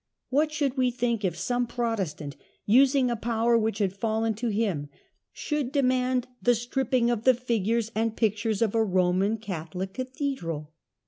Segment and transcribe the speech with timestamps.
[0.31, 2.33] What should we think if some Protestant^
[2.65, 4.89] using a power which had fallen to him,
[5.31, 10.73] should demand the stripping of the figures and pictures of a Roman Catholic cathedral?